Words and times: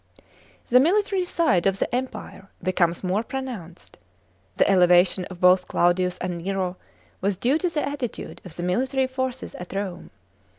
(2) 0.17 0.23
The 0.69 0.79
military 0.79 1.25
side 1.25 1.67
of 1.67 1.77
the 1.77 1.93
Empire 1.93 2.49
becomes 2.63 3.03
more 3.03 3.21
pronouncedt 3.23 3.99
The 4.57 4.67
elevation 4.67 5.25
of 5.25 5.39
both 5.39 5.67
Claudius 5.67 6.17
and 6.17 6.39
Nero 6.39 6.75
was 7.21 7.37
due 7.37 7.59
to 7.59 7.69
the 7.69 7.87
attitude 7.87 8.41
of 8.43 8.55
the 8.55 8.63
military 8.63 9.05
forces 9.05 9.53
at 9.53 9.73
Rome. 9.73 10.09